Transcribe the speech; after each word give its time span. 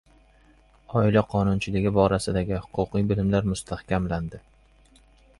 Oila 0.99 1.21
qonunchiligi 1.33 1.91
borasidagi 1.97 2.59
huquqiy 2.63 3.05
bilimlar 3.11 3.49
mustahkamlandi 3.51 4.41